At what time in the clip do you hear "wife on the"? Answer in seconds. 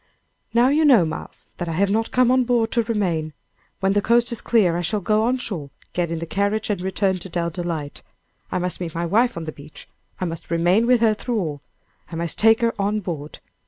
9.05-9.51